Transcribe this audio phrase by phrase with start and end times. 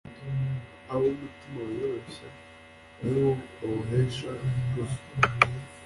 [0.93, 2.27] ab’umutima wiyoroshya
[3.03, 4.99] ni bo bamuhesha ikuzo